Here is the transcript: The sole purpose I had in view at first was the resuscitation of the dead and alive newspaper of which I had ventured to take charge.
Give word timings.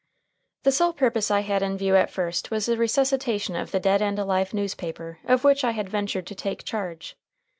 The 0.63 0.71
sole 0.71 0.93
purpose 0.93 1.29
I 1.29 1.41
had 1.41 1.61
in 1.61 1.77
view 1.77 1.95
at 1.95 2.09
first 2.09 2.49
was 2.49 2.65
the 2.65 2.75
resuscitation 2.75 3.55
of 3.55 3.69
the 3.69 3.79
dead 3.79 4.01
and 4.01 4.17
alive 4.17 4.51
newspaper 4.51 5.19
of 5.25 5.43
which 5.43 5.63
I 5.63 5.73
had 5.73 5.89
ventured 5.91 6.25
to 6.25 6.33
take 6.33 6.63
charge. 6.63 7.15